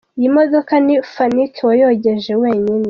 Iyi 0.19 0.29
modoka 0.37 0.73
ni 0.85 0.95
Fanique 1.13 1.61
wayogeje 1.69 2.31
wenyine. 2.41 2.79